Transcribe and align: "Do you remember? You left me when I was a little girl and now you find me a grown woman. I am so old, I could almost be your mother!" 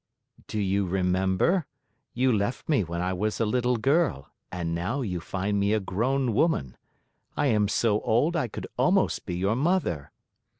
"Do 0.47 0.59
you 0.59 0.87
remember? 0.87 1.67
You 2.15 2.31
left 2.33 2.67
me 2.67 2.83
when 2.83 3.01
I 3.03 3.13
was 3.13 3.39
a 3.39 3.45
little 3.45 3.75
girl 3.77 4.29
and 4.51 4.73
now 4.73 5.01
you 5.01 5.19
find 5.19 5.59
me 5.59 5.73
a 5.73 5.79
grown 5.79 6.33
woman. 6.33 6.75
I 7.37 7.45
am 7.53 7.67
so 7.67 7.99
old, 8.01 8.35
I 8.35 8.47
could 8.47 8.65
almost 8.79 9.27
be 9.27 9.35
your 9.35 9.55
mother!" 9.55 10.11